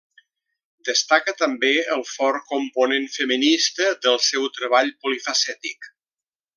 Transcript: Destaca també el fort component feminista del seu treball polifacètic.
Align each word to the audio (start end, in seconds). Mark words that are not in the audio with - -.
Destaca 0.87 1.35
també 1.41 1.69
el 1.97 2.01
fort 2.13 2.49
component 2.55 3.07
feminista 3.19 3.93
del 4.09 4.21
seu 4.31 4.51
treball 4.59 4.93
polifacètic. 5.05 5.91